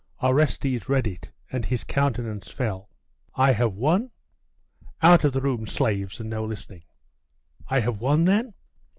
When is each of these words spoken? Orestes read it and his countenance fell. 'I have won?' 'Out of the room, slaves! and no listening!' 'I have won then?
Orestes 0.23 0.89
read 0.89 1.05
it 1.05 1.29
and 1.51 1.63
his 1.63 1.83
countenance 1.83 2.49
fell. 2.49 2.89
'I 3.35 3.51
have 3.51 3.73
won?' 3.75 4.09
'Out 5.03 5.23
of 5.23 5.31
the 5.31 5.41
room, 5.41 5.67
slaves! 5.67 6.19
and 6.19 6.27
no 6.27 6.43
listening!' 6.43 6.85
'I 7.67 7.79
have 7.81 8.01
won 8.01 8.23
then? 8.23 8.55